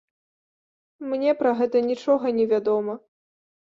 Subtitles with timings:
[1.13, 2.93] Мне пра гэта нічога не вядома.